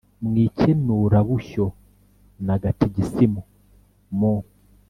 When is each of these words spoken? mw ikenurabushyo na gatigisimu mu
mw 0.25 0.33
ikenurabushyo 0.45 1.65
na 2.45 2.55
gatigisimu 2.61 3.41
mu 4.17 4.33